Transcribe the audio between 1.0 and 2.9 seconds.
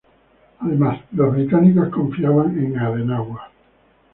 los británicos confiaban en